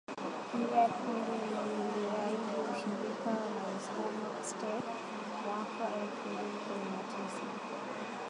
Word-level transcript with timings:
Pia 0.51 0.83
kundi 0.99 1.37
liliahidi 1.49 2.53
ushirika 2.71 3.31
na 3.33 3.63
Islamic 3.79 4.33
State 4.51 4.89
mwaka 5.45 5.95
elfu 6.01 6.27
mbili 6.29 6.57
kumi 6.67 6.91
na 6.91 7.03
tisa 7.03 7.45